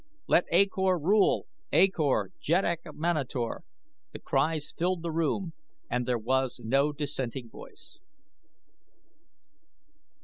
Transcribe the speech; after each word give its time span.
"Let 0.25 0.45
A 0.51 0.65
Kor 0.65 0.97
rule! 0.97 1.45
A 1.71 1.87
Kor, 1.87 2.31
Jeddak 2.39 2.87
of 2.87 2.95
Manator!" 2.95 3.61
The 4.13 4.17
cries 4.19 4.73
filled 4.75 5.03
the 5.03 5.11
room 5.11 5.53
and 5.91 6.07
there 6.07 6.17
was 6.17 6.59
no 6.63 6.91
dissenting 6.91 7.49
voice. 7.51 7.99